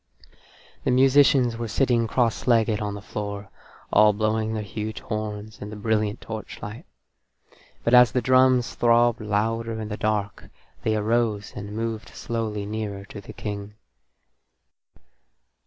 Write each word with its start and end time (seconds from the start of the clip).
The 0.83 0.89
musicians 0.89 1.57
were 1.57 1.67
sitting 1.67 2.07
crosslegged 2.07 2.81
on 2.81 2.95
the 2.95 3.03
floor, 3.03 3.51
all 3.93 4.13
blowing 4.13 4.55
their 4.55 4.63
huge 4.63 4.99
horns 5.01 5.61
in 5.61 5.69
the 5.69 5.75
brilliant 5.75 6.19
torchlight, 6.21 6.87
but 7.83 7.93
as 7.93 8.11
the 8.11 8.19
drums 8.19 8.73
throbbed 8.73 9.21
louder 9.21 9.79
in 9.79 9.89
the 9.89 9.97
dark 9.97 10.49
they 10.81 10.95
arose 10.95 11.53
and 11.55 11.75
moved 11.75 12.09
slowly 12.15 12.65
nearer 12.65 13.05
to 13.05 13.21
the 13.21 13.31
King. 13.31 13.75